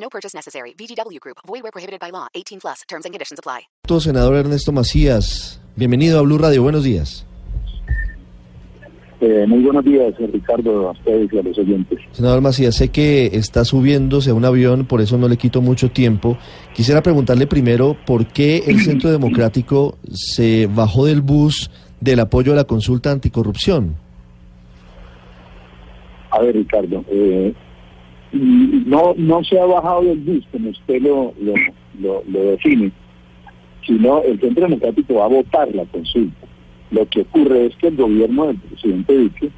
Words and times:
No 0.00 0.08
purchase 0.08 0.34
necessary. 0.34 0.74
VGW 0.78 1.20
Group. 1.20 1.38
Void 1.46 1.62
where 1.62 1.72
prohibited 1.72 2.00
by 2.00 2.10
law. 2.10 2.28
18 2.34 2.60
plus. 2.60 2.82
Terms 2.88 3.04
and 3.04 3.12
conditions 3.12 3.38
apply. 3.38 3.68
Senador 4.00 4.36
Ernesto 4.36 4.70
Macías, 4.70 5.60
bienvenido 5.76 6.18
a 6.18 6.22
Blue 6.22 6.38
Radio. 6.38 6.62
Buenos 6.62 6.84
días. 6.84 7.24
Eh, 9.20 9.46
muy 9.48 9.64
buenos 9.64 9.84
días, 9.84 10.14
Ricardo, 10.32 10.88
a 10.88 10.92
ustedes 10.92 11.32
y 11.32 11.38
a 11.38 11.42
los 11.42 11.58
oyentes. 11.58 11.98
Senador 12.12 12.40
Macías, 12.40 12.76
sé 12.76 12.90
que 12.90 13.26
está 13.32 13.64
subiéndose 13.64 14.30
a 14.30 14.34
un 14.34 14.44
avión, 14.44 14.86
por 14.86 15.00
eso 15.00 15.18
no 15.18 15.26
le 15.26 15.36
quito 15.36 15.60
mucho 15.60 15.90
tiempo. 15.90 16.38
Quisiera 16.72 17.02
preguntarle 17.02 17.48
primero 17.48 17.96
por 18.06 18.26
qué 18.26 18.62
el 18.68 18.80
Centro 18.80 19.10
Democrático 19.10 19.98
se 20.12 20.68
bajó 20.72 21.06
del 21.06 21.20
bus 21.20 21.68
del 22.00 22.20
apoyo 22.20 22.52
a 22.52 22.56
la 22.56 22.64
consulta 22.64 23.10
anticorrupción. 23.10 23.96
A 26.30 26.40
ver, 26.40 26.54
Ricardo, 26.54 27.04
eh, 27.08 27.52
no, 28.32 29.14
no 29.16 29.44
se 29.44 29.58
ha 29.58 29.64
bajado 29.64 30.02
del 30.02 30.18
bus, 30.18 30.44
como 30.52 30.70
usted 30.70 31.02
lo, 31.02 31.32
lo, 31.40 31.54
lo, 32.00 32.22
lo 32.28 32.42
define, 32.50 32.90
sino 33.86 34.22
el 34.22 34.38
Centro 34.40 34.64
Democrático 34.64 35.14
va 35.14 35.24
a 35.24 35.28
votar 35.28 35.74
la 35.74 35.84
consulta. 35.86 36.46
Lo 36.90 37.06
que 37.08 37.20
ocurre 37.20 37.66
es 37.66 37.76
que 37.76 37.88
el 37.88 37.96
gobierno 37.96 38.46
del 38.46 38.56
presidente 38.58 39.16
Duque 39.16 39.50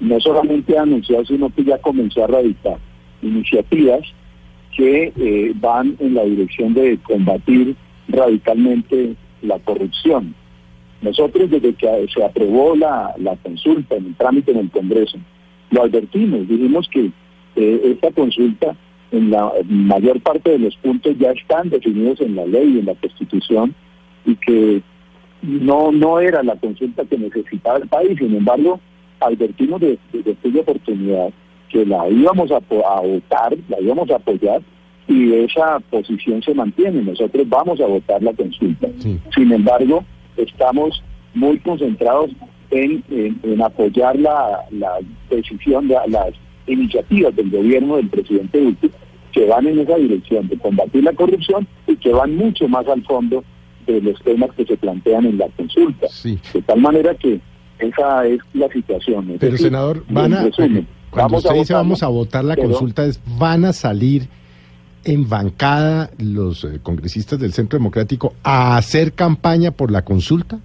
no 0.00 0.20
solamente 0.20 0.78
ha 0.78 0.82
anunciado, 0.82 1.24
sino 1.24 1.50
que 1.54 1.64
ya 1.64 1.78
comenzó 1.78 2.24
a 2.24 2.28
radicar 2.28 2.78
iniciativas 3.22 4.02
que 4.76 5.12
eh, 5.16 5.52
van 5.56 5.96
en 6.00 6.14
la 6.14 6.24
dirección 6.24 6.74
de 6.74 6.98
combatir 6.98 7.76
radicalmente 8.08 9.14
la 9.42 9.58
corrupción. 9.60 10.34
Nosotros 11.00 11.50
desde 11.50 11.74
que 11.74 12.06
se 12.12 12.24
aprobó 12.24 12.76
la, 12.76 13.14
la 13.18 13.36
consulta 13.36 13.96
en 13.96 14.06
el 14.06 14.14
trámite 14.16 14.50
en 14.52 14.58
el 14.58 14.70
Congreso, 14.70 15.18
lo 15.70 15.82
advertimos, 15.82 16.46
dijimos 16.48 16.88
que 16.88 17.10
eh, 17.56 17.80
esta 17.84 18.10
consulta 18.12 18.76
en 19.12 19.30
la 19.30 19.50
mayor 19.68 20.20
parte 20.20 20.50
de 20.50 20.58
los 20.58 20.76
puntos 20.76 21.16
ya 21.18 21.30
están 21.30 21.70
definidos 21.70 22.20
en 22.20 22.36
la 22.36 22.46
ley 22.46 22.74
y 22.74 22.78
en 22.80 22.86
la 22.86 22.94
Constitución 22.94 23.74
y 24.24 24.34
que 24.36 24.82
no 25.42 25.92
no 25.92 26.18
era 26.20 26.42
la 26.42 26.56
consulta 26.56 27.04
que 27.04 27.18
necesitaba 27.18 27.78
el 27.78 27.88
país. 27.88 28.18
Sin 28.18 28.34
embargo, 28.34 28.80
advertimos 29.20 29.80
desde 29.80 29.98
de, 30.12 30.32
aquella 30.32 30.60
oportunidad 30.60 31.30
que 31.68 31.86
la 31.86 32.08
íbamos 32.08 32.50
a, 32.50 32.56
a 32.56 33.00
votar, 33.00 33.56
la 33.68 33.80
íbamos 33.80 34.10
a 34.10 34.16
apoyar 34.16 34.60
y 35.08 35.32
esa 35.34 35.78
posición 35.90 36.42
se 36.42 36.54
mantiene. 36.54 37.02
Nosotros 37.02 37.48
vamos 37.48 37.80
a 37.80 37.86
votar 37.86 38.22
la 38.22 38.32
consulta. 38.32 38.88
Sí. 38.98 39.18
Sin 39.34 39.52
embargo, 39.52 40.04
estamos 40.36 41.02
muy 41.34 41.58
concentrados 41.58 42.30
en, 42.70 43.02
en, 43.10 43.38
en 43.42 43.62
apoyar 43.62 44.18
la, 44.18 44.64
la 44.70 44.98
decisión, 45.30 45.86
de, 45.88 45.96
las 46.08 46.32
iniciativas 46.66 47.34
del 47.36 47.50
gobierno 47.50 47.96
del 47.96 48.08
presidente 48.08 48.60
Duque 48.60 48.90
que 49.32 49.44
van 49.46 49.66
en 49.66 49.78
esa 49.80 49.96
dirección 49.96 50.48
de 50.48 50.56
combatir 50.58 51.04
la 51.04 51.12
corrupción 51.12 51.66
y 51.86 51.96
que 51.96 52.10
van 52.12 52.36
mucho 52.36 52.66
más 52.68 52.86
al 52.88 53.02
fondo 53.04 53.44
de 53.86 54.00
los 54.00 54.20
temas 54.22 54.50
que 54.56 54.64
se 54.64 54.76
plantean 54.76 55.26
en 55.26 55.38
la 55.38 55.46
consulta. 55.56 56.08
Sí. 56.08 56.38
De 56.54 56.62
tal 56.62 56.80
manera 56.80 57.14
que 57.14 57.40
esa 57.78 58.26
es 58.26 58.40
la 58.54 58.68
situación. 58.68 59.30
Es 59.32 59.38
Pero, 59.38 59.52
decir, 59.52 59.66
senador, 59.66 60.04
van 60.08 60.32
a, 60.32 60.42
resumen, 60.44 60.86
cuando 61.10 61.36
usted 61.36 61.54
dice 61.54 61.74
vamos 61.74 62.02
a 62.02 62.08
votar 62.08 62.44
la 62.44 62.54
pero- 62.56 62.70
consulta, 62.70 63.04
es 63.04 63.20
van 63.38 63.64
a 63.66 63.72
salir 63.74 64.26
en 65.04 65.28
bancada 65.28 66.10
los 66.18 66.64
eh, 66.64 66.80
congresistas 66.82 67.38
del 67.38 67.52
Centro 67.52 67.78
Democrático 67.78 68.34
a 68.42 68.76
hacer 68.76 69.12
campaña 69.12 69.70
por 69.70 69.90
la 69.92 70.02
consulta. 70.02 70.58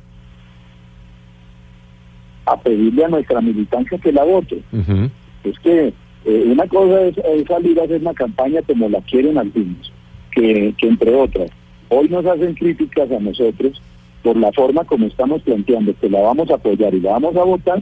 a 2.45 2.57
pedirle 2.59 3.05
a 3.05 3.07
nuestra 3.07 3.39
militancia 3.39 3.97
que 3.99 4.11
la 4.11 4.23
vote. 4.23 4.63
Ujú. 4.73 5.09
Es 5.43 5.57
que 5.59 5.93
eh, 6.25 6.43
una 6.47 6.67
cosa 6.67 7.01
es, 7.01 7.17
es 7.17 7.47
salir 7.47 7.79
a 7.79 7.83
hacer 7.83 8.01
una 8.01 8.13
campaña 8.13 8.61
como 8.61 8.89
la 8.89 9.01
quieren 9.01 9.37
algunos, 9.37 9.91
que, 10.31 10.73
que 10.77 10.87
entre 10.87 11.13
otras, 11.15 11.49
hoy 11.89 12.09
nos 12.09 12.25
hacen 12.25 12.53
críticas 12.53 13.11
a 13.11 13.19
nosotros 13.19 13.81
por 14.23 14.37
la 14.37 14.51
forma 14.51 14.83
como 14.83 15.07
estamos 15.07 15.41
planteando, 15.41 15.95
que 15.99 16.09
la 16.09 16.21
vamos 16.21 16.49
a 16.51 16.55
apoyar 16.55 16.93
y 16.93 16.99
la 17.01 17.13
vamos 17.13 17.35
a 17.35 17.43
votar, 17.43 17.81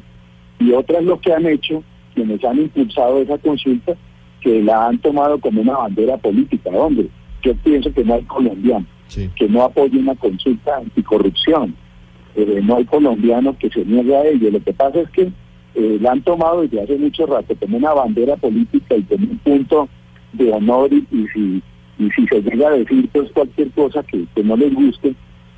y 0.60 0.72
otras 0.72 1.04
lo 1.04 1.20
que 1.20 1.34
han 1.34 1.46
hecho, 1.46 1.84
quienes 2.16 2.44
han 2.44 2.60
impulsado 2.60 3.22
esa 3.22 3.38
consulta, 3.38 3.96
que 4.42 4.64
la 4.64 4.88
han 4.88 4.98
tomado 5.00 5.38
como 5.40 5.62
una 5.62 5.78
bandera 5.78 6.18
política. 6.18 6.70
Hombre, 6.70 7.08
yo 7.44 7.54
pienso 7.56 7.92
que 7.94 8.04
no 8.04 8.16
hay 8.16 8.24
colombiano 8.24 8.86
Sí. 9.08 9.28
que 9.36 9.50
no 9.50 9.64
apoye 9.64 9.98
una 9.98 10.14
consulta 10.16 10.78
anticorrupción. 10.78 11.76
Eh, 12.36 12.62
no 12.64 12.76
hay 12.78 12.86
colombiano 12.86 13.58
que 13.58 13.70
se 13.70 13.84
niegue 13.84 14.16
a 14.16 14.24
ello. 14.24 14.52
Lo 14.52 14.64
que 14.64 14.72
pasa 14.72 15.02
es 15.02 15.10
que 15.10 15.32
eh, 15.76 15.98
la 16.02 16.12
han 16.14 16.22
tomado 16.22 16.62
desde 16.62 16.82
hace 16.82 16.98
mucho 16.98 17.26
rato 17.26 17.56
como 17.60 17.78
una 17.78 17.94
bandera 17.94 18.36
política 18.38 18.96
y 18.96 19.04
como 19.04 19.26
un 19.32 19.38
punto 19.40 19.90
de 20.34 20.52
honor 20.52 20.92
y, 20.94 21.06
y 21.12 21.28
si 21.34 21.64
y 22.00 22.10
si 22.12 22.26
se 22.28 22.42
llega 22.42 22.70
a 22.70 22.72
decir 22.72 23.10
pues 23.12 23.30
cualquier 23.32 23.72
cosa 23.72 24.02
que, 24.04 24.26
que 24.34 24.44
no 24.44 24.56
les 24.56 24.74
guste, 24.74 25.14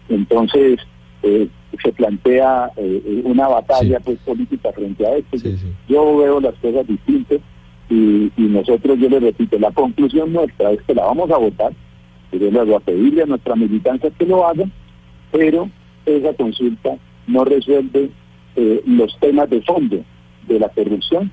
entonces 0.09 0.79
eh, 1.23 1.47
se 1.83 1.91
plantea 1.93 2.71
eh, 2.77 3.21
una 3.23 3.47
batalla 3.47 3.97
Sí. 3.99 4.03
pues 4.05 4.17
política 4.19 4.71
frente 4.73 5.05
a 5.05 5.17
esto. 5.17 5.37
Sí, 5.37 5.55
sí. 5.57 5.67
Yo 5.87 6.17
veo 6.17 6.39
las 6.39 6.55
cosas 6.55 6.87
distintas 6.87 7.39
y, 7.89 8.31
y 8.37 8.41
nosotros, 8.41 8.97
yo 8.99 9.07
les 9.09 9.21
repito, 9.21 9.59
la 9.59 9.71
conclusión 9.71 10.33
nuestra 10.33 10.71
es 10.71 10.81
que 10.81 10.95
la 10.95 11.05
vamos 11.05 11.29
a 11.29 11.37
votar, 11.37 11.73
y 12.31 12.39
yo 12.39 12.49
les 12.49 12.65
voy 12.65 12.73
a 12.75 12.79
pedirle 12.79 13.21
a 13.23 13.25
nuestra 13.27 13.55
militancia 13.55 14.09
que 14.17 14.25
lo 14.25 14.47
haga, 14.47 14.65
pero 15.31 15.69
esa 16.05 16.33
consulta 16.33 16.97
no 17.27 17.43
resuelve 17.45 18.09
eh, 18.55 18.81
los 18.85 19.17
temas 19.19 19.49
de 19.49 19.61
fondo 19.61 20.03
de 20.47 20.59
la 20.59 20.69
corrupción 20.69 21.31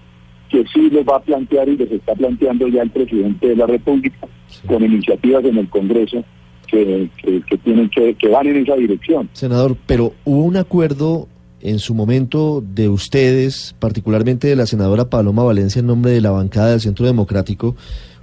que 0.49 0.65
sí 0.73 0.89
les 0.91 1.07
va 1.07 1.17
a 1.17 1.21
plantear 1.21 1.69
y 1.69 1.77
les 1.77 1.91
está 1.91 2.15
planteando 2.15 2.69
ya 2.69 2.83
el 2.83 2.91
presidente 2.91 3.49
de 3.49 3.57
la 3.57 3.67
República 3.67 4.27
con 4.67 4.83
iniciativas 4.83 5.45
en 5.45 5.59
el 5.59 5.69
Congreso 5.69 6.25
que, 6.67 7.11
que, 7.23 7.43
que 7.43 7.59
tienen 7.59 7.89
que, 7.91 8.15
que 8.15 8.29
van 8.29 8.47
en 8.47 8.57
esa 8.57 8.77
dirección. 8.77 9.29
Senador, 9.33 9.77
pero 9.87 10.15
hubo 10.25 10.45
un 10.45 10.57
acuerdo 10.57 11.29
en 11.61 11.79
su 11.79 11.95
momento 11.95 12.63
de 12.65 12.89
ustedes, 12.89 13.75
particularmente 13.79 14.49
de 14.49 14.57
la 14.57 14.67
senadora 14.67 15.11
Paloma 15.11 15.43
Valencia 15.43 15.81
en 15.81 15.87
nombre 15.87 16.13
de 16.13 16.21
la 16.21 16.31
bancada 16.31 16.71
del 16.71 16.81
Centro 16.81 17.07
Democrático, 17.07 17.77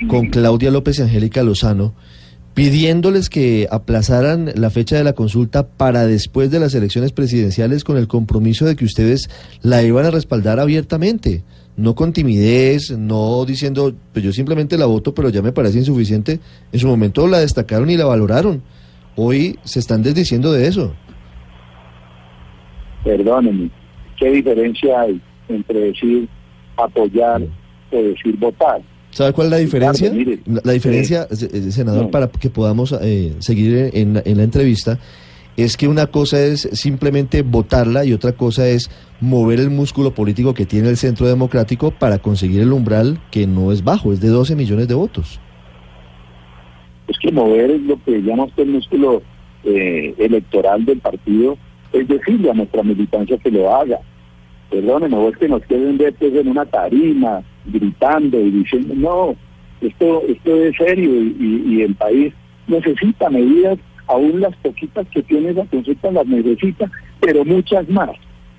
con 0.08 0.30
Claudia 0.30 0.72
López 0.72 1.00
y 1.00 1.02
Angélica 1.04 1.44
Lozano, 1.44 1.94
pidiéndoles 2.56 3.30
que 3.30 3.68
aplazaran 3.70 4.50
la 4.56 4.70
fecha 4.70 4.96
de 4.96 5.04
la 5.04 5.14
consulta 5.14 5.68
para 5.68 6.08
después 6.08 6.50
de 6.50 6.62
las 6.62 6.74
elecciones 6.74 7.12
presidenciales 7.12 7.84
con 7.84 7.98
el 7.98 8.08
compromiso 8.08 8.66
de 8.66 8.78
que 8.78 8.86
ustedes 8.86 9.30
la 9.62 9.84
iban 9.84 10.06
a 10.06 10.12
respaldar 10.12 10.62
abiertamente, 10.62 11.44
no 11.76 11.96
con 11.96 12.14
timidez, 12.14 12.98
no 12.98 13.44
diciendo, 13.44 13.94
pues 14.14 14.24
yo 14.24 14.32
simplemente 14.32 14.78
la 14.78 14.86
voto, 14.86 15.14
pero 15.14 15.28
ya 15.28 15.42
me 15.42 15.52
parece 15.52 15.80
insuficiente. 15.80 16.40
En 16.72 16.80
su 16.80 16.88
momento 16.88 17.28
la 17.28 17.40
destacaron 17.40 17.90
y 17.90 17.98
la 17.98 18.06
valoraron. 18.06 18.64
Hoy 19.18 19.60
se 19.66 19.80
están 19.80 20.02
desdiciendo 20.02 20.54
de 20.54 20.68
eso. 20.68 20.96
Perdónenme, 23.04 23.70
¿qué 24.18 24.32
diferencia 24.32 25.02
hay 25.02 25.22
entre 25.50 25.80
decir 25.92 26.30
apoyar 26.78 27.42
o 27.92 27.98
decir 27.98 28.38
votar? 28.38 28.82
¿Sabe 29.16 29.32
cuál 29.32 29.48
es 29.48 29.52
la 29.52 29.58
diferencia? 29.58 30.12
Mire, 30.12 30.40
la, 30.46 30.60
la 30.64 30.72
diferencia, 30.74 31.26
eh, 31.32 31.36
se- 31.38 31.72
senador, 31.72 32.04
no. 32.04 32.12
para 32.12 32.28
que 32.28 32.50
podamos 32.50 32.94
eh, 33.02 33.34
seguir 33.40 33.92
en, 33.94 34.22
en 34.26 34.38
la 34.38 34.44
entrevista, 34.44 35.00
es 35.56 35.78
que 35.78 35.88
una 35.88 36.08
cosa 36.08 36.38
es 36.44 36.68
simplemente 36.74 37.42
votarla 37.42 38.04
y 38.04 38.12
otra 38.12 38.34
cosa 38.34 38.68
es 38.68 38.92
mover 39.22 39.62
el 39.62 39.70
músculo 39.70 40.12
político 40.14 40.54
que 40.54 40.66
tiene 40.66 40.90
el 40.90 40.98
Centro 40.98 41.28
Democrático 41.28 41.92
para 41.92 42.18
conseguir 42.20 42.60
el 42.60 42.74
umbral 42.74 43.22
que 43.32 43.48
no 43.48 43.72
es 43.72 43.86
bajo, 43.86 44.12
es 44.12 44.20
de 44.20 44.28
12 44.28 44.54
millones 44.58 44.90
de 44.90 44.96
votos. 44.96 45.40
Es 47.08 47.18
que 47.20 47.32
mover 47.32 47.72
es 47.72 47.82
lo 47.84 47.98
que 48.04 48.22
llama 48.22 48.44
usted 48.46 48.64
el 48.64 48.70
músculo 48.72 49.22
eh, 49.64 50.14
electoral 50.18 50.84
del 50.84 51.00
partido, 51.00 51.58
es 51.94 52.06
decirle 52.06 52.52
a 52.52 52.54
nuestra 52.54 52.84
militancia 52.84 53.38
que 53.38 53.50
lo 53.50 53.74
haga. 53.74 54.00
Perdónenme, 54.70 55.16
no 55.16 55.30
es 55.30 55.38
que 55.38 55.48
nos 55.48 55.62
quieren 55.64 55.98
ver 55.98 56.14
pues, 56.16 56.34
en 56.36 56.50
una 56.50 56.66
tarima, 56.66 57.42
gritando 57.68 58.40
y 58.40 58.52
diciendo, 58.52 58.94
no, 58.96 59.36
esto, 59.82 60.24
esto 60.28 60.56
es 60.64 60.76
serio 60.78 61.10
y, 61.22 61.64
y- 61.68 61.82
el 61.82 61.96
país 61.96 62.34
necesita 62.68 63.30
medidas, 63.30 63.78
aún 64.08 64.40
las 64.42 64.56
poquitas 64.58 65.08
que 65.10 65.22
tiene 65.24 65.50
esa 65.50 65.66
consulta 65.66 66.12
las 66.12 66.28
necesita, 66.28 66.90
pero 67.20 67.44
muchas 67.46 67.88
más. 67.90 68.12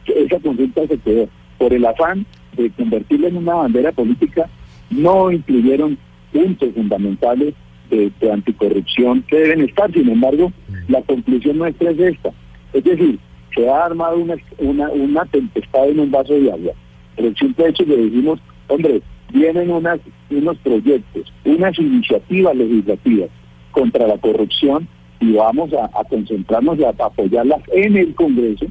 Esa 0.07 0.39
consulta 0.41 0.87
se 0.87 0.99
quedó 0.99 1.29
por 1.59 1.73
el 1.73 1.85
afán 1.85 2.25
de 2.57 2.71
convertirla 2.71 3.29
en 3.29 3.39
una 3.39 3.55
bandera 3.55 3.93
política, 3.93 4.49
no 4.91 5.31
incluyeron 5.33 5.99
puntos 6.33 6.69
fundamentales 6.75 7.55
de, 7.91 8.11
de 8.21 8.33
anticorrupción 8.33 9.23
que 9.29 9.37
deben 9.37 9.63
estar. 9.63 9.93
Sin 9.93 10.09
embargo, 10.09 10.53
la 10.89 11.03
conclusión 11.03 11.59
nuestra 11.59 11.91
es 11.91 11.99
esta. 11.99 12.31
Es 12.73 12.85
decir, 12.85 13.19
se 13.55 13.69
ha 13.69 13.87
armado 13.87 14.19
una, 14.19 14.37
una, 14.59 14.89
una 14.91 15.25
tempestad 15.27 15.89
en 15.89 16.01
un 16.01 16.11
vaso 16.11 16.35
de 16.35 16.53
agua. 16.53 16.73
Pero 17.17 17.29
el 17.29 17.37
simple 17.37 17.69
hecho 17.69 17.85
que 17.87 17.97
decimos, 17.97 18.39
hombre, 18.69 19.03
vienen 19.33 19.71
unas, 19.71 20.01
unos 20.31 20.57
proyectos, 20.59 21.33
unas 21.45 21.79
iniciativas 21.79 22.57
legislativas 22.57 23.31
contra 23.73 24.07
la 24.07 24.19
corrupción 24.19 24.89
y 25.21 25.33
vamos 25.33 25.73
a, 25.73 25.87
a 25.99 26.05
concentrarnos 26.05 26.79
y 26.79 26.85
a 26.85 26.91
apoyarlas 26.91 27.63
en 27.73 27.97
el 27.97 28.15
Congreso 28.15 28.67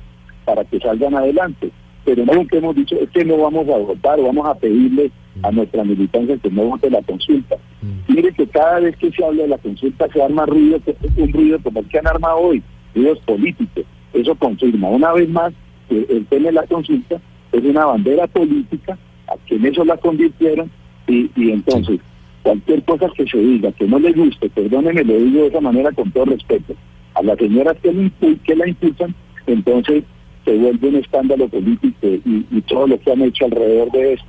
para 0.46 0.64
que 0.64 0.80
salgan 0.80 1.16
adelante. 1.16 1.72
Pero 2.06 2.24
nunca 2.26 2.58
hemos 2.58 2.76
dicho 2.76 2.96
es 3.00 3.10
que 3.10 3.26
no 3.26 3.38
vamos 3.38 3.68
a 3.68 3.78
votar, 3.78 4.22
vamos 4.22 4.48
a 4.48 4.56
pedirle 4.56 5.12
a 5.42 5.52
nuestra 5.52 5.84
militancia 5.84 6.38
que 6.38 6.50
no 6.50 6.66
vote 6.66 6.90
la 6.90 7.02
consulta. 7.02 7.58
Mire 8.08 8.32
que 8.32 8.48
cada 8.48 8.80
vez 8.80 8.96
que 8.98 9.12
se 9.12 9.24
habla 9.24 9.44
de 9.44 9.50
la 9.50 9.58
consulta 9.58 10.08
se 10.12 10.22
arma 10.22 10.46
ruido, 10.46 10.80
un 11.18 11.34
ruido 11.34 11.60
como 11.62 11.80
el 11.80 11.88
que 11.88 12.00
han 12.00 12.08
armado 12.08 12.38
hoy, 12.38 12.64
ruidos 12.94 13.20
políticos. 13.20 13.84
Eso 14.14 14.36
confirma 14.36 14.90
una 14.90 15.14
vez 15.14 15.28
más 15.30 15.54
que 15.90 16.06
el 16.10 16.26
tema 16.28 16.48
de 16.48 16.54
la 16.54 16.68
consulta 16.68 17.20
es 17.52 17.64
una 17.64 17.86
bandera 17.86 18.28
política, 18.28 18.98
a 19.28 19.36
que 19.46 19.56
en 19.56 19.66
eso 19.66 19.84
la 19.86 19.98
convirtieron 19.98 20.70
y, 21.08 21.30
y 21.36 21.52
entonces 21.52 22.00
cualquier 22.44 22.84
cosa 22.84 23.10
que 23.16 23.26
se 23.26 23.38
diga 23.38 23.72
que 23.72 23.88
no 23.88 23.98
le 23.98 24.12
guste, 24.14 24.50
perdónenme, 24.50 25.04
lo 25.04 25.18
digo 25.18 25.42
de 25.42 25.48
esa 25.48 25.62
manera 25.62 25.92
con 25.92 26.12
todo 26.12 26.26
respeto, 26.26 26.76
a 27.16 27.24
las 27.24 27.38
señoras 27.40 27.76
que, 27.82 28.12
que 28.44 28.56
la 28.56 28.68
impulsan, 28.68 29.16
entonces 29.48 30.04
se 30.46 30.56
vuelve 30.56 30.90
un 30.90 30.96
escándalo 30.98 31.48
político 31.48 32.08
y, 32.08 32.46
y 32.52 32.62
todo 32.62 32.86
lo 32.86 33.00
que 33.00 33.12
han 33.12 33.22
hecho 33.24 33.46
alrededor 33.46 33.92
de 33.92 34.14
esto. 34.14 34.28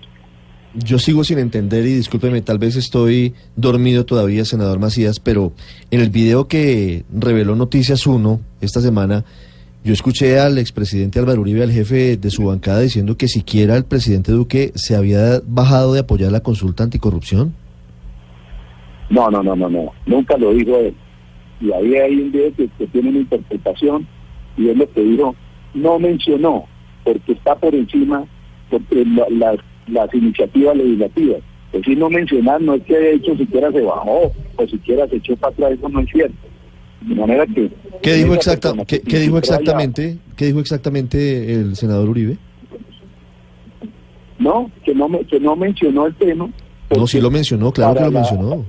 Yo 0.72 0.98
sigo 0.98 1.24
sin 1.24 1.38
entender 1.38 1.86
y 1.86 1.94
discúlpeme, 1.94 2.42
tal 2.42 2.58
vez 2.58 2.76
estoy 2.76 3.34
dormido 3.54 4.04
todavía, 4.04 4.44
senador 4.44 4.78
Macías, 4.78 5.20
pero 5.20 5.52
en 5.90 6.00
el 6.00 6.10
video 6.10 6.48
que 6.48 7.04
reveló 7.12 7.54
Noticias 7.54 8.06
1 8.06 8.40
esta 8.60 8.80
semana, 8.80 9.24
yo 9.86 9.92
escuché 9.92 10.40
al 10.40 10.58
expresidente 10.58 11.20
Álvaro 11.20 11.40
Uribe, 11.42 11.62
al 11.62 11.70
jefe 11.70 12.16
de 12.16 12.30
su 12.30 12.44
bancada, 12.46 12.80
diciendo 12.80 13.16
que 13.16 13.28
siquiera 13.28 13.76
el 13.76 13.84
presidente 13.84 14.32
Duque 14.32 14.72
se 14.74 14.96
había 14.96 15.40
bajado 15.46 15.94
de 15.94 16.00
apoyar 16.00 16.32
la 16.32 16.40
consulta 16.40 16.82
anticorrupción. 16.82 17.54
No, 19.10 19.30
no, 19.30 19.44
no, 19.44 19.54
no, 19.54 19.68
no, 19.70 19.92
nunca 20.06 20.36
lo 20.36 20.52
dijo 20.52 20.76
él. 20.78 20.92
Y 21.60 21.70
ahí 21.70 21.94
hay 21.94 22.16
un 22.20 22.32
video 22.32 22.52
que, 22.56 22.68
tiene 22.88 23.10
una 23.10 23.18
interpretación 23.20 24.08
y 24.56 24.68
él 24.70 24.78
lo 24.78 24.90
que 24.90 25.02
dijo, 25.02 25.36
no 25.74 25.98
mencionó, 26.00 26.64
porque 27.04 27.32
está 27.32 27.54
por 27.54 27.72
encima 27.74 28.24
porque 28.68 29.04
la- 29.04 29.28
las, 29.30 29.56
las 29.86 30.12
iniciativas 30.12 30.76
legislativas. 30.76 31.38
Es 31.72 31.80
decir, 31.82 31.96
no 31.96 32.10
mencionar 32.10 32.60
no 32.60 32.74
es 32.74 32.82
que 32.82 32.98
de 32.98 33.14
hecho 33.14 33.36
siquiera 33.36 33.70
se 33.70 33.82
bajó 33.82 34.32
o 34.56 34.66
siquiera 34.66 35.06
se 35.06 35.16
echó 35.16 35.36
para 35.36 35.52
atrás, 35.52 35.72
eso 35.78 35.88
no 35.88 36.00
es 36.00 36.08
cierto. 36.10 36.45
De 37.02 37.14
manera 37.14 37.46
que... 37.46 37.70
¿Qué 38.02 38.14
dijo, 38.14 38.34
exacta, 38.34 38.72
qué, 38.86 39.00
que 39.00 39.00
qué 39.02 39.18
dijo 39.20 39.38
exactamente? 39.38 40.18
¿Qué 40.36 40.46
dijo 40.46 40.60
exactamente 40.60 41.52
el 41.54 41.76
senador 41.76 42.08
Uribe? 42.08 42.36
No, 44.38 44.70
que 44.84 44.94
no, 44.94 45.08
me- 45.08 45.24
que 45.24 45.40
no 45.40 45.56
mencionó 45.56 46.06
el 46.06 46.14
tema. 46.14 46.48
No, 46.94 47.06
sí 47.06 47.20
lo 47.20 47.30
mencionó, 47.30 47.72
claro 47.72 47.94
que 47.94 48.00
lo 48.00 48.10
la- 48.10 48.20
mencionó. 48.20 48.64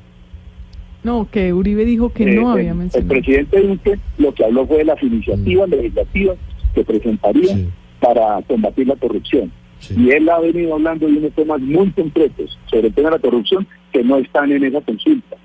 No, 1.03 1.27
que 1.29 1.53
Uribe 1.53 1.85
dijo 1.85 2.09
que 2.11 2.23
Eh, 2.23 2.35
no 2.35 2.53
el- 2.53 2.59
había 2.59 2.71
El 2.71 2.77
mencionado. 2.77 3.09
presidente 3.09 3.61
Duque 3.61 3.99
lo 4.17 4.33
que 4.33 4.45
habló 4.45 4.65
fue 4.65 4.77
de 4.77 4.85
las 4.85 5.01
iniciativas 5.03 5.69
legislativas 5.69 6.37
que 6.73 6.83
presentaría 6.83 7.53
Sí. 7.55 7.67
para 7.99 8.41
combatir 8.43 8.87
la 8.87 8.95
corrupción. 8.95 9.51
Sí. 9.79 9.95
Y 9.97 10.09
él 10.11 10.27
ha 10.29 10.39
venido 10.39 10.73
hablando 10.73 11.05
de 11.07 11.13
unos 11.17 11.31
temas 11.33 11.61
muy 11.61 11.89
concretos 11.91 12.57
sobre 12.69 12.87
el 12.87 12.93
tema 12.93 13.09
de 13.09 13.15
la 13.17 13.21
corrupción 13.21 13.67
que 13.91 14.03
no 14.03 14.17
están 14.17 14.51
en 14.51 14.63
esa 14.63 14.81
consulta. 14.81 15.35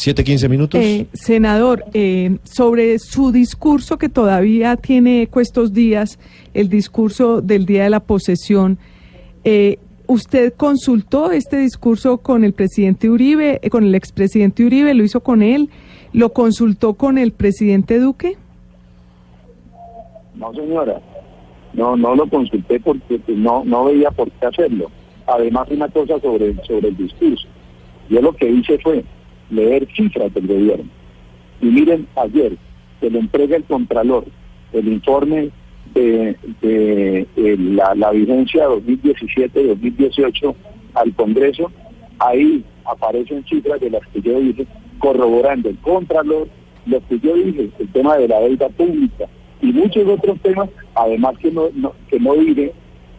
¿Siete, 0.00 0.22
quince 0.22 0.48
minutos? 0.48 0.80
Eh, 0.80 1.08
senador, 1.12 1.84
eh, 1.92 2.38
sobre 2.44 3.00
su 3.00 3.32
discurso 3.32 3.98
que 3.98 4.08
todavía 4.08 4.76
tiene 4.76 5.22
eco 5.22 5.40
estos 5.40 5.72
días, 5.72 6.20
el 6.54 6.68
discurso 6.68 7.42
del 7.42 7.66
día 7.66 7.82
de 7.82 7.90
la 7.90 7.98
posesión, 7.98 8.78
eh, 9.42 9.80
¿usted 10.06 10.54
consultó 10.56 11.32
este 11.32 11.56
discurso 11.56 12.18
con 12.18 12.44
el 12.44 12.52
presidente 12.52 13.10
Uribe, 13.10 13.58
eh, 13.60 13.70
con 13.70 13.82
el 13.82 13.96
expresidente 13.96 14.64
Uribe, 14.64 14.94
lo 14.94 15.02
hizo 15.02 15.18
con 15.18 15.42
él, 15.42 15.68
lo 16.12 16.32
consultó 16.32 16.94
con 16.94 17.18
el 17.18 17.32
presidente 17.32 17.98
Duque? 17.98 18.36
No, 20.36 20.54
señora. 20.54 21.00
No, 21.72 21.96
no 21.96 22.14
lo 22.14 22.28
consulté 22.28 22.78
porque 22.78 23.18
pues, 23.18 23.36
no, 23.36 23.64
no 23.64 23.86
veía 23.86 24.12
por 24.12 24.30
qué 24.30 24.46
hacerlo. 24.46 24.92
Además, 25.26 25.66
una 25.72 25.88
cosa 25.88 26.20
sobre, 26.20 26.54
sobre 26.64 26.86
el 26.86 26.96
discurso. 26.96 27.48
Yo 28.08 28.22
lo 28.22 28.32
que 28.36 28.48
hice 28.48 28.78
fue 28.78 29.04
leer 29.50 29.86
cifras 29.96 30.32
del 30.34 30.46
gobierno. 30.46 30.90
Y 31.60 31.66
miren, 31.66 32.06
ayer 32.16 32.56
se 33.00 33.10
le 33.10 33.18
entrega 33.18 33.56
el 33.56 33.64
Contralor 33.64 34.24
el 34.72 34.88
informe 34.88 35.50
de, 35.94 36.36
de, 36.60 37.26
eh, 37.36 37.56
la, 37.58 37.94
la 37.94 38.10
vigencia 38.12 38.68
2017-2018 38.68 40.54
al 40.94 41.14
Congreso. 41.14 41.70
Ahí 42.18 42.64
aparecen 42.84 43.44
cifras 43.46 43.80
de 43.80 43.90
las 43.90 44.06
que 44.08 44.20
yo 44.20 44.38
dije, 44.40 44.66
corroborando 44.98 45.68
el 45.70 45.78
Contralor, 45.78 46.48
lo 46.86 47.00
que 47.06 47.18
yo 47.20 47.34
dije, 47.34 47.70
el 47.78 47.88
tema 47.92 48.16
de 48.16 48.28
la 48.28 48.40
deuda 48.40 48.68
pública 48.70 49.26
y 49.60 49.72
muchos 49.72 50.06
otros 50.06 50.38
temas, 50.40 50.68
además 50.94 51.36
que 51.38 51.50
no, 51.50 51.68
no- 51.74 51.92
que 52.08 52.18
no 52.20 52.34
diré, 52.34 52.72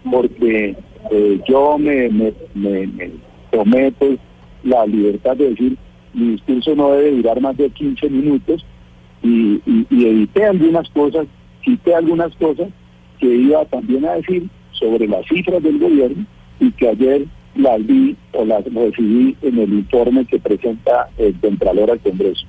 porque 0.09 0.75
eh, 1.11 1.39
yo 1.47 1.77
me, 1.77 2.09
me, 2.09 2.33
me, 2.53 2.87
me 3.65 3.91
pues, 3.91 4.17
la 4.63 4.85
libertad 4.85 5.35
de 5.37 5.49
decir, 5.49 5.77
mi 6.13 6.31
discurso 6.31 6.75
no 6.75 6.91
debe 6.91 7.17
durar 7.17 7.41
más 7.41 7.57
de 7.57 7.69
15 7.69 8.09
minutos 8.09 8.65
y, 9.21 9.61
y, 9.65 10.05
edité 10.05 10.45
algunas 10.45 10.89
cosas, 10.89 11.27
quité 11.61 11.93
algunas 11.93 12.33
cosas 12.35 12.69
que 13.19 13.27
iba 13.27 13.65
también 13.65 14.05
a 14.05 14.13
decir 14.13 14.49
sobre 14.71 15.07
las 15.07 15.25
cifras 15.27 15.61
del 15.61 15.77
gobierno 15.77 16.25
y 16.59 16.71
que 16.71 16.87
ayer 16.87 17.25
las 17.55 17.85
vi 17.85 18.15
o 18.33 18.45
las 18.45 18.63
recibí 18.65 19.35
en 19.41 19.59
el 19.59 19.73
informe 19.73 20.25
que 20.25 20.39
presenta 20.39 21.09
el 21.17 21.33
Contralor 21.39 21.91
al 21.91 21.99
Congreso. 21.99 22.45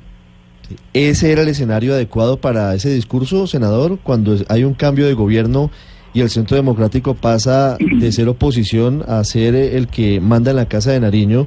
¿Ese 0.92 1.32
era 1.32 1.42
el 1.42 1.48
escenario 1.48 1.94
adecuado 1.94 2.40
para 2.40 2.74
ese 2.74 2.90
discurso, 2.94 3.46
senador, 3.48 3.98
cuando 4.02 4.36
hay 4.48 4.62
un 4.62 4.74
cambio 4.74 5.06
de 5.06 5.14
gobierno 5.14 5.70
y 6.12 6.20
el 6.20 6.30
Centro 6.30 6.56
Democrático 6.56 7.14
pasa 7.14 7.76
de 7.78 8.12
ser 8.12 8.28
oposición 8.28 9.04
a 9.06 9.22
ser 9.24 9.54
el 9.54 9.88
que 9.88 10.20
manda 10.20 10.50
en 10.50 10.56
la 10.56 10.66
Casa 10.66 10.92
de 10.92 11.00
Nariño 11.00 11.46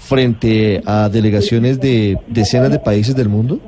frente 0.00 0.80
a 0.86 1.08
delegaciones 1.08 1.78
de 1.78 2.18
decenas 2.26 2.70
de 2.70 2.78
países 2.78 3.14
del 3.14 3.28
mundo? 3.28 3.60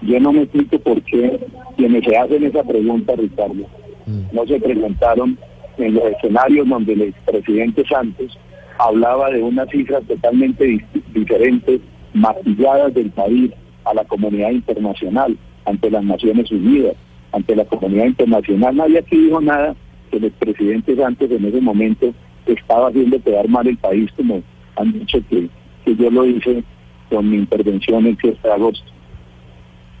Yo 0.00 0.18
no 0.18 0.32
me 0.32 0.42
explico 0.42 0.78
por 0.80 1.00
qué 1.02 1.38
quienes 1.76 2.02
se 2.04 2.16
hacen 2.16 2.44
esa 2.44 2.64
pregunta, 2.64 3.14
Ricardo, 3.14 3.64
no 4.32 4.46
se 4.46 4.58
presentaron 4.58 5.38
en 5.78 5.94
los 5.94 6.04
escenarios 6.04 6.68
donde 6.68 6.94
el 6.94 7.02
expresidente 7.02 7.84
Santos 7.86 8.36
hablaba 8.78 9.30
de 9.30 9.42
unas 9.42 9.68
cifras 9.70 10.02
totalmente 10.08 10.84
diferentes, 11.14 11.80
maquilladas 12.14 12.92
del 12.94 13.10
país 13.10 13.52
a 13.84 13.94
la 13.94 14.04
comunidad 14.04 14.50
internacional, 14.50 15.36
ante 15.66 15.90
las 15.90 16.02
Naciones 16.02 16.50
Unidas, 16.50 16.94
ante 17.32 17.54
la 17.54 17.64
comunidad 17.64 18.06
internacional. 18.06 18.76
Nadie 18.76 18.98
aquí 18.98 19.16
dijo 19.16 19.40
nada 19.40 19.76
que 20.10 20.16
el 20.16 20.24
expresidente 20.24 20.96
Santos 20.96 21.30
en 21.30 21.44
ese 21.44 21.60
momento 21.60 22.12
estaba 22.46 22.88
haciendo 22.88 23.22
quedar 23.22 23.48
mal 23.48 23.66
el 23.66 23.76
país, 23.78 24.10
como 24.16 24.42
han 24.76 24.92
dicho 24.92 25.18
que, 25.28 25.48
que 25.84 25.96
yo 25.96 26.10
lo 26.10 26.26
hice 26.26 26.64
con 27.10 27.28
mi 27.28 27.36
intervención 27.36 28.06
el 28.06 28.16
7 28.20 28.38
de 28.42 28.52
agosto. 28.52 28.92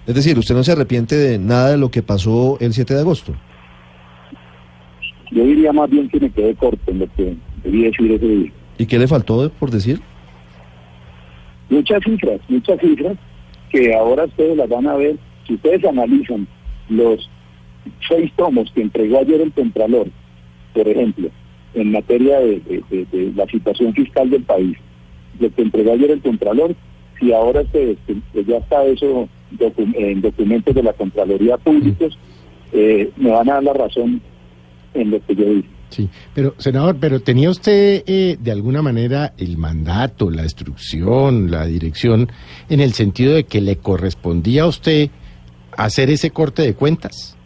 Es 0.06 0.14
decir, 0.14 0.38
usted 0.38 0.54
no 0.54 0.64
se 0.64 0.72
arrepiente 0.72 1.14
de 1.14 1.38
nada 1.38 1.70
de 1.70 1.78
lo 1.78 1.90
que 1.90 2.02
pasó 2.02 2.56
el 2.60 2.72
7 2.72 2.94
de 2.94 3.00
agosto. 3.00 3.34
Yo 5.30 5.44
diría 5.44 5.72
más 5.72 5.88
bien 5.88 6.08
que 6.08 6.20
me 6.20 6.30
quedé 6.30 6.54
corto 6.54 6.90
en 6.90 6.98
lo 6.98 7.06
que 7.14 7.36
debí 7.62 7.84
decir 7.84 8.12
ese 8.12 8.26
día. 8.26 8.52
¿Y 8.78 8.86
qué 8.86 8.98
le 8.98 9.06
faltó 9.06 9.50
por 9.50 9.70
decir? 9.70 10.00
Muchas 11.70 12.02
cifras, 12.04 12.40
muchas 12.48 12.80
cifras 12.80 13.16
que 13.70 13.94
ahora 13.94 14.24
ustedes 14.24 14.56
las 14.56 14.68
van 14.68 14.86
a 14.86 14.94
ver. 14.96 15.16
Si 15.46 15.54
ustedes 15.54 15.84
analizan 15.84 16.46
los 16.88 17.30
seis 18.08 18.30
tomos 18.36 18.70
que 18.74 18.82
entregó 18.82 19.18
ayer 19.18 19.40
el 19.40 19.52
Contralor, 19.52 20.08
por 20.74 20.88
ejemplo, 20.88 21.30
en 21.74 21.92
materia 21.92 22.38
de, 22.40 22.60
de- 22.90 23.32
la 23.34 23.46
situación 23.46 23.92
fiscal 23.94 24.28
del 24.30 24.42
país, 24.42 24.76
lo 25.40 25.50
que 25.54 25.62
entregó 25.62 25.92
ayer 25.92 26.10
el 26.10 26.20
Contralor, 26.20 26.74
si 27.18 27.32
ahora 27.32 27.62
que- 27.64 27.96
que 28.06 28.44
ya 28.44 28.58
está 28.58 28.84
eso 28.84 29.28
docu- 29.58 29.94
en 29.96 30.20
documentos 30.20 30.74
de 30.74 30.82
la 30.82 30.92
Contraloría 30.92 31.56
públicos, 31.58 32.18
eh, 32.72 33.10
me 33.16 33.30
van 33.30 33.48
a 33.50 33.54
dar 33.54 33.64
la 33.64 33.72
razón 33.74 34.20
en 34.94 35.10
lo 35.10 35.24
que 35.24 35.34
yo 35.34 35.44
dije. 35.44 35.68
Sí, 35.90 36.08
pero 36.34 36.54
senador, 36.56 36.96
pero 36.98 37.20
tenía 37.20 37.50
usted 37.50 38.02
eh, 38.06 38.38
de 38.40 38.50
alguna 38.50 38.80
manera 38.80 39.34
el 39.36 39.58
mandato, 39.58 40.30
la 40.30 40.42
instrucción, 40.42 41.50
la 41.50 41.66
dirección, 41.66 42.30
en 42.70 42.80
el 42.80 42.94
sentido 42.94 43.34
de 43.34 43.44
que 43.44 43.60
le 43.60 43.76
correspondía 43.76 44.62
a 44.62 44.66
usted 44.68 45.10
hacer 45.76 46.08
ese 46.10 46.30
corte 46.30 46.62
de 46.62 46.74
cuentas. 46.74 47.36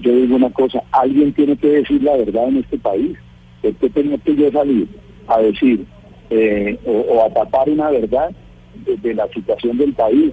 Yo 0.00 0.14
digo 0.14 0.36
una 0.36 0.50
cosa, 0.50 0.82
alguien 0.92 1.32
tiene 1.32 1.56
que 1.56 1.68
decir 1.68 2.02
la 2.02 2.16
verdad 2.16 2.48
en 2.48 2.58
este 2.58 2.78
país. 2.78 3.16
¿Por 3.62 3.74
qué 3.74 3.90
tenía 3.90 4.18
que 4.18 4.36
yo 4.36 4.50
salir 4.52 4.86
a 5.26 5.40
decir 5.40 5.84
eh, 6.30 6.78
o, 6.86 6.92
o 6.92 7.24
a 7.24 7.30
tapar 7.30 7.68
una 7.68 7.90
verdad 7.90 8.30
de, 8.86 8.96
de 8.96 9.14
la 9.14 9.26
situación 9.28 9.76
del 9.78 9.92
país, 9.92 10.32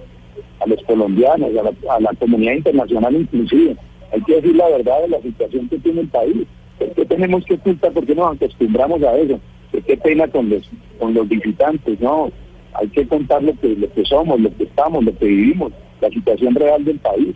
a 0.60 0.66
los 0.66 0.82
colombianos, 0.84 1.50
a 1.90 2.00
la, 2.00 2.10
comunidad 2.14 2.54
internacional 2.54 3.14
inclusive? 3.16 3.76
Hay 4.12 4.22
que 4.22 4.36
decir 4.36 4.54
la 4.54 4.68
verdad 4.68 5.02
de 5.02 5.08
la 5.08 5.20
situación 5.20 5.68
que 5.68 5.78
tiene 5.78 6.02
el 6.02 6.08
país. 6.08 6.46
¿Por 6.78 6.90
qué 6.90 7.04
tenemos 7.06 7.44
que 7.44 7.54
ocultar? 7.54 7.92
¿Por 7.92 8.06
qué 8.06 8.14
nos 8.14 8.36
acostumbramos 8.36 9.02
a 9.02 9.16
eso? 9.16 9.40
¿Qué, 9.72 9.82
qué 9.82 9.96
pena 9.96 10.28
con 10.28 10.48
los, 10.48 10.70
con 11.00 11.12
los 11.14 11.28
visitantes? 11.28 12.00
No, 12.00 12.30
hay 12.74 12.88
que 12.88 13.06
contar 13.06 13.42
lo 13.42 13.58
que, 13.58 13.68
lo 13.74 13.92
que 13.92 14.04
somos, 14.04 14.40
lo 14.40 14.54
que 14.56 14.64
estamos, 14.64 15.04
lo 15.04 15.16
que 15.16 15.26
vivimos, 15.26 15.72
la 16.00 16.08
situación 16.10 16.54
real 16.54 16.84
del 16.84 16.98
país. 16.98 17.34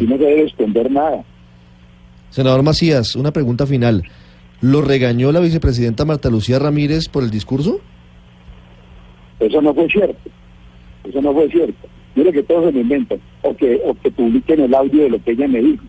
Aquí 0.00 0.06
no 0.06 0.16
se 0.16 0.24
debe 0.24 0.44
esconder 0.44 0.90
nada. 0.90 1.22
Senador 2.30 2.62
Macías, 2.62 3.16
una 3.16 3.32
pregunta 3.32 3.66
final. 3.66 4.04
¿Lo 4.62 4.80
regañó 4.80 5.30
la 5.30 5.40
vicepresidenta 5.40 6.06
Marta 6.06 6.30
Lucía 6.30 6.58
Ramírez 6.58 7.06
por 7.10 7.22
el 7.22 7.30
discurso? 7.30 7.80
Eso 9.40 9.60
no 9.60 9.74
fue 9.74 9.88
cierto. 9.88 10.30
Eso 11.04 11.20
no 11.20 11.34
fue 11.34 11.50
cierto. 11.50 11.86
Mire 12.14 12.32
que 12.32 12.42
todos 12.42 12.64
se 12.64 12.72
lo 12.72 12.80
inventan. 12.80 13.20
O 13.42 13.54
que, 13.54 13.78
o 13.84 13.92
que 13.92 14.10
publiquen 14.10 14.60
el 14.60 14.74
audio 14.74 15.02
de 15.02 15.10
lo 15.10 15.22
que 15.22 15.32
ella 15.32 15.46
me 15.46 15.60
dijo. 15.60 15.84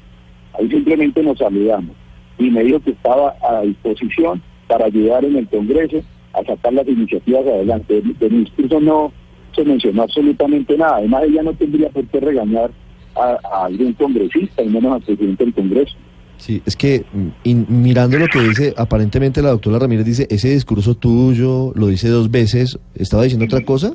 Ahí 0.59 0.69
simplemente 0.69 1.23
nos 1.23 1.37
saludamos. 1.37 1.95
Y 2.37 2.49
me 2.49 2.63
dijo 2.65 2.81
que 2.81 2.91
estaba 2.91 3.33
a 3.49 3.61
disposición 3.61 4.41
para 4.67 4.87
ayudar 4.87 5.23
en 5.23 5.37
el 5.37 5.47
Congreso 5.47 6.03
a 6.33 6.43
sacar 6.43 6.73
las 6.73 6.85
iniciativas 6.85 7.47
adelante. 7.47 8.01
De, 8.01 8.13
de 8.13 8.29
mi 8.29 8.43
discurso 8.43 8.81
no 8.81 9.13
se 9.55 9.63
mencionó 9.63 10.03
absolutamente 10.03 10.77
nada. 10.77 10.97
Además, 10.97 11.23
ella 11.23 11.43
no 11.43 11.53
tendría 11.53 11.87
por 11.87 12.05
qué 12.07 12.19
regañar 12.19 12.71
a, 13.15 13.39
a 13.43 13.65
algún 13.65 13.93
congresista, 13.93 14.63
y 14.63 14.67
menos 14.67 14.93
al 14.93 15.01
presidente 15.01 15.43
del 15.45 15.53
Congreso. 15.53 15.95
Sí, 16.37 16.61
es 16.65 16.75
que 16.75 17.05
mm, 17.13 17.65
mirando 17.67 18.17
lo 18.17 18.27
que 18.27 18.39
dice, 18.41 18.73
aparentemente 18.75 19.41
la 19.41 19.49
doctora 19.49 19.79
Ramírez 19.79 20.05
dice, 20.05 20.27
ese 20.29 20.49
discurso 20.49 20.95
tuyo 20.95 21.71
lo 21.75 21.87
dice 21.87 22.09
dos 22.09 22.31
veces, 22.31 22.79
¿estaba 22.95 23.23
diciendo 23.23 23.45
otra 23.45 23.63
cosa? 23.63 23.93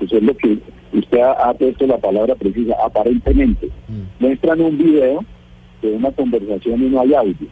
Eso 0.00 0.16
es 0.16 0.22
lo 0.22 0.36
que 0.36 0.58
usted 0.92 1.20
ha, 1.20 1.32
ha 1.32 1.54
puesto 1.54 1.86
la 1.86 1.98
palabra 1.98 2.34
precisa, 2.34 2.74
aparentemente. 2.84 3.68
Mm. 3.88 4.24
Muestran 4.24 4.60
un 4.60 4.76
video 4.76 5.24
de 5.80 5.92
una 5.92 6.10
conversación 6.12 6.82
y 6.84 6.88
no 6.90 7.00
hay 7.00 7.14
audio. 7.14 7.48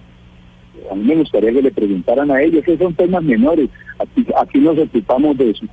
A 0.90 0.94
mí 0.94 1.04
me 1.04 1.16
gustaría 1.16 1.52
que 1.52 1.62
le 1.62 1.70
preguntaran 1.70 2.30
a 2.30 2.42
ellos, 2.42 2.62
que 2.64 2.76
son 2.76 2.94
temas 2.94 3.22
menores. 3.22 3.70
Aquí, 3.98 4.26
aquí 4.38 4.58
nos 4.58 4.78
ocupamos 4.78 5.38
de 5.38 5.50
eso 5.50 5.64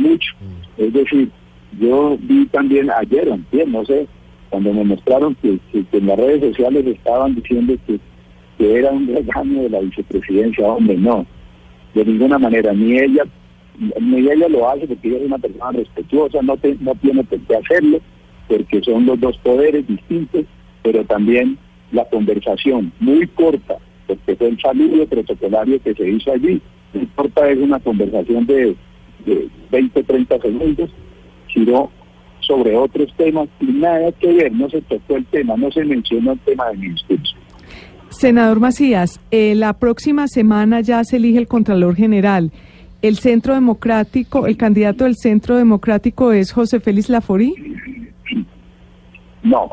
mucho. 0.00 0.32
Es 0.76 0.92
decir, 0.92 1.30
yo 1.78 2.16
vi 2.20 2.46
también 2.46 2.90
ayer, 2.90 3.28
o 3.28 3.34
antier, 3.34 3.68
no 3.68 3.84
sé, 3.84 4.06
cuando 4.48 4.72
me 4.72 4.84
mostraron 4.84 5.34
que 5.36 5.58
en 5.72 6.06
las 6.06 6.18
redes 6.18 6.40
sociales 6.56 6.84
estaban 6.86 7.34
diciendo 7.36 7.74
que, 7.86 7.98
que 8.58 8.74
era 8.78 8.90
un 8.90 9.06
regaño 9.06 9.62
de 9.62 9.70
la 9.70 9.80
vicepresidencia, 9.80 10.66
hombre, 10.66 10.96
no, 10.96 11.24
de 11.94 12.04
ninguna 12.04 12.38
manera, 12.38 12.72
ni 12.72 12.98
ella, 12.98 13.24
ni 14.00 14.18
ella 14.28 14.48
lo 14.48 14.68
hace 14.68 14.86
porque 14.86 15.08
ella 15.08 15.18
es 15.18 15.26
una 15.26 15.38
persona 15.38 15.70
respetuosa, 15.72 16.42
no, 16.42 16.56
te- 16.56 16.76
no 16.80 16.94
tiene 16.96 17.22
por 17.24 17.38
qué 17.40 17.56
hacerlo, 17.56 18.00
porque 18.48 18.80
son 18.82 19.06
los 19.06 19.20
dos 19.20 19.36
poderes 19.38 19.86
distintos, 19.86 20.44
pero 20.82 21.04
también 21.04 21.56
la 21.92 22.04
conversación 22.06 22.92
muy 23.00 23.26
corta, 23.28 23.76
porque 24.06 24.34
fue 24.36 24.48
el 24.48 24.60
saludo 24.60 25.06
protocolario 25.06 25.80
que 25.82 25.94
se 25.94 26.08
hizo 26.10 26.32
allí, 26.32 26.60
muy 26.92 27.06
corta 27.14 27.48
es 27.48 27.58
una 27.58 27.78
conversación 27.78 28.46
de, 28.46 28.74
de 29.24 29.48
20, 29.70 30.02
30 30.02 30.38
segundos, 30.40 30.90
giró 31.52 31.90
sobre 32.40 32.76
otros 32.76 33.12
temas 33.16 33.48
y 33.60 33.66
nada 33.66 34.10
que 34.12 34.32
ver, 34.32 34.52
no 34.52 34.68
se 34.68 34.80
tocó 34.82 35.16
el 35.16 35.26
tema, 35.26 35.56
no 35.56 35.70
se 35.70 35.84
mencionó 35.84 36.32
el 36.32 36.38
tema 36.40 36.68
de 36.70 36.76
mi 36.78 36.88
discurso. 36.88 37.36
Senador 38.08 38.58
Macías, 38.58 39.20
eh, 39.30 39.54
la 39.54 39.74
próxima 39.74 40.26
semana 40.26 40.80
ya 40.80 41.04
se 41.04 41.16
elige 41.16 41.38
el 41.38 41.46
Contralor 41.46 41.94
General. 41.94 42.50
El 43.02 43.16
Centro 43.16 43.54
Democrático, 43.54 44.46
el 44.46 44.56
candidato 44.56 45.04
del 45.04 45.16
Centro 45.16 45.56
Democrático 45.56 46.32
es 46.32 46.52
José 46.52 46.80
Félix 46.80 47.08
Laforí. 47.08 47.54
No, 49.42 49.70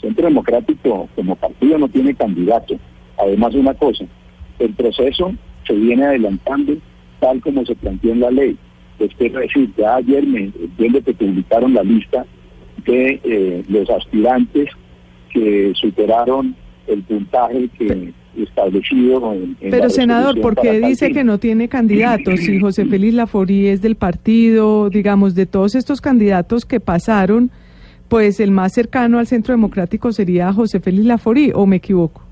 Centro 0.00 0.24
Democrático 0.24 1.08
como 1.14 1.36
partido 1.36 1.78
no 1.78 1.88
tiene 1.88 2.14
candidato. 2.14 2.74
Además, 3.18 3.54
una 3.54 3.74
cosa, 3.74 4.04
el 4.58 4.72
proceso 4.74 5.32
se 5.66 5.74
viene 5.74 6.06
adelantando 6.06 6.74
tal 7.20 7.40
como 7.40 7.64
se 7.64 7.74
planteó 7.74 8.12
en 8.12 8.20
la 8.20 8.30
ley. 8.30 8.56
Es 8.98 9.14
que 9.14 9.30
decir, 9.30 9.70
ya 9.76 9.96
ayer 9.96 10.26
me 10.26 10.44
entiendo 10.44 11.02
que 11.02 11.14
publicaron 11.14 11.74
la 11.74 11.82
lista 11.82 12.26
de 12.84 13.20
eh, 13.22 13.62
los 13.68 13.88
aspirantes 13.90 14.70
que 15.32 15.72
superaron 15.74 16.56
el 16.86 17.02
puntaje 17.02 17.68
que 17.78 18.12
establecido 18.36 19.32
en, 19.32 19.56
en 19.60 19.70
Pero 19.70 19.90
senador, 19.90 20.40
¿por 20.40 20.56
qué 20.56 20.80
dice 20.80 21.12
que 21.12 21.24
no 21.24 21.38
tiene 21.38 21.68
candidatos? 21.68 22.40
Si 22.40 22.58
José 22.58 22.86
Félix 22.86 23.14
Laforí 23.14 23.66
es 23.66 23.82
del 23.82 23.96
partido, 23.96 24.90
digamos, 24.90 25.34
de 25.34 25.46
todos 25.46 25.74
estos 25.74 26.00
candidatos 26.00 26.64
que 26.64 26.80
pasaron, 26.80 27.50
pues 28.08 28.40
el 28.40 28.50
más 28.50 28.72
cercano 28.72 29.18
al 29.18 29.26
Centro 29.26 29.52
Democrático 29.52 30.12
sería 30.12 30.52
José 30.52 30.80
Félix 30.80 31.06
Laforí, 31.06 31.52
¿o 31.54 31.66
me 31.66 31.76
equivoco? 31.76 32.22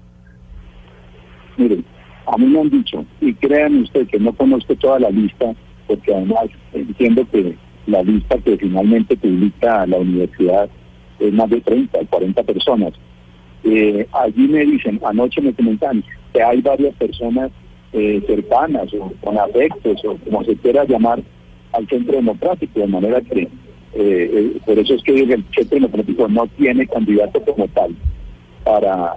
Miren, 1.56 1.84
a 2.26 2.36
mí 2.36 2.46
me 2.46 2.60
han 2.60 2.70
dicho, 2.70 3.04
y 3.20 3.32
créanme 3.34 3.82
usted 3.82 4.06
que 4.08 4.18
no 4.18 4.32
conozco 4.32 4.74
toda 4.76 4.98
la 4.98 5.10
lista, 5.10 5.54
porque 5.86 6.14
además 6.14 6.46
entiendo 6.72 7.26
que 7.30 7.56
la 7.86 8.02
lista 8.02 8.38
que 8.38 8.56
finalmente 8.56 9.16
publica 9.16 9.86
la 9.86 9.98
universidad 9.98 10.68
es 11.18 11.32
más 11.32 11.48
de 11.50 11.60
30 11.60 11.98
o 11.98 12.06
40 12.06 12.42
personas. 12.42 12.92
Eh, 13.64 14.06
allí 14.12 14.48
me 14.48 14.64
dicen, 14.64 15.00
anoche 15.04 15.40
me 15.40 15.54
comentan 15.54 16.04
que 16.32 16.42
hay 16.42 16.60
varias 16.60 16.94
personas 16.96 17.50
eh, 17.92 18.22
cercanas 18.26 18.92
o 18.94 19.12
con 19.22 19.38
afectos 19.38 20.04
o 20.04 20.16
como 20.16 20.44
se 20.44 20.56
quiera 20.56 20.84
llamar 20.84 21.22
al 21.72 21.88
centro 21.88 22.16
democrático, 22.16 22.80
de 22.80 22.86
manera 22.86 23.20
que 23.20 23.42
eh, 23.42 23.48
eh, 23.94 24.60
por 24.66 24.78
eso 24.78 24.94
es 24.94 25.02
que 25.02 25.22
el 25.22 25.44
centro 25.54 25.76
democrático 25.76 26.28
no 26.28 26.46
tiene 26.48 26.86
candidato 26.86 27.40
como 27.42 27.66
tal 27.68 27.96
para 28.64 29.14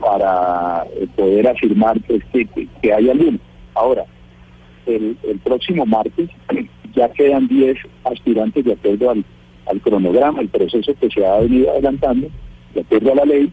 para 0.00 0.86
eh, 0.96 1.06
poder 1.16 1.48
afirmar 1.48 2.00
que, 2.02 2.20
que, 2.32 2.68
que 2.82 2.92
hay 2.92 3.10
alguno. 3.10 3.38
Ahora, 3.74 4.04
el, 4.96 5.38
próximo 5.44 5.86
martes 5.86 6.28
ya 6.94 7.08
quedan 7.10 7.46
10 7.48 7.76
aspirantes 8.04 8.64
de 8.64 8.72
acuerdo 8.72 9.10
al, 9.10 9.24
al 9.66 9.80
cronograma, 9.80 10.40
el 10.40 10.48
proceso 10.48 10.92
que 11.00 11.10
se 11.10 11.24
ha 11.24 11.38
venido 11.38 11.70
adelantando, 11.70 12.28
de 12.74 12.80
acuerdo 12.80 13.12
a 13.12 13.16
la 13.16 13.24
ley, 13.24 13.52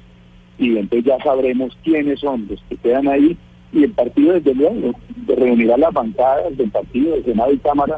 y 0.57 0.77
entonces 0.77 1.05
ya 1.05 1.17
sabremos 1.23 1.77
quiénes 1.83 2.19
son 2.19 2.47
los 2.49 2.61
que 2.69 2.77
quedan 2.77 3.07
ahí, 3.07 3.37
y 3.73 3.83
el 3.83 3.91
partido 3.91 4.33
desde 4.33 4.55
luego 4.55 4.93
reunirá 5.27 5.77
las 5.77 5.93
bancadas 5.93 6.55
del 6.57 6.71
partido, 6.71 7.15
de 7.15 7.23
Senado 7.23 7.53
y 7.53 7.57
Cámara, 7.57 7.97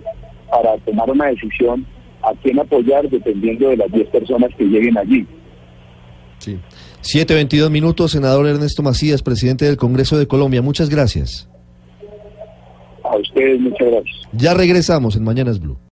para 0.50 0.77
tomar 0.79 1.10
una 1.10 1.27
decisión 1.27 1.86
a 2.24 2.34
quién 2.41 2.60
apoyar 2.60 3.08
dependiendo 3.10 3.70
de 3.70 3.77
las 3.77 3.91
10 3.91 4.08
personas 4.10 4.50
que 4.58 4.65
lleguen 4.65 4.98
allí. 4.98 5.27
Sí. 6.39 6.58
7.22 7.03 7.70
minutos, 7.70 8.12
senador 8.12 8.48
Ernesto 8.48 8.84
Macías, 8.84 9.22
presidente 9.22 9.65
del 9.65 9.77
Congreso 9.77 10.17
de 10.17 10.27
Colombia. 10.27 10.62
Muchas 10.62 10.89
gracias. 10.89 11.48
A 13.12 13.18
ustedes 13.18 13.60
muchas 13.60 13.88
gracias. 13.88 14.16
Ya 14.34 14.54
regresamos 14.54 15.16
en 15.16 15.24
Mañanas 15.24 15.60
Blue. 15.60 15.78